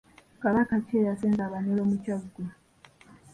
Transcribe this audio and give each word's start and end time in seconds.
Kabaka 0.41 0.73
ki 0.85 0.93
eyasenza 0.99 1.41
Abanyoro 1.45 1.81
mu 1.89 1.95
Kyaggwe? 2.03 2.43